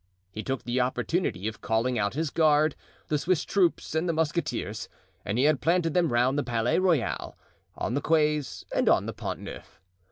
[0.31, 2.75] He took the opportunity of calling out his guard,
[3.07, 4.89] the Swiss troops and the musketeers,
[5.23, 7.37] and he had planted them round the Palais Royal,
[7.75, 9.79] on the quays, and on the Pont Neuf.